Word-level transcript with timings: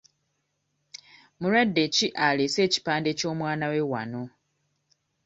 Mulwadde 1.39 1.83
ki 1.95 2.07
alese 2.25 2.59
ekipande 2.67 3.11
ky'omwana 3.19 3.65
we 3.73 3.79
wano? 3.91 4.23